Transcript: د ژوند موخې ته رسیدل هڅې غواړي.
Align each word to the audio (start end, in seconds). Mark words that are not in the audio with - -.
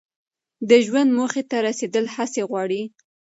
د 0.69 0.71
ژوند 0.85 1.09
موخې 1.17 1.43
ته 1.49 1.57
رسیدل 1.67 2.05
هڅې 2.15 2.41
غواړي. 2.49 2.81